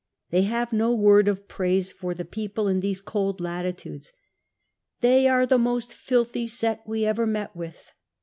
[0.31, 4.13] They have no word of praise for the people in these cold latitudes:
[5.01, 7.91] They are the most filthy set we ever met wdth."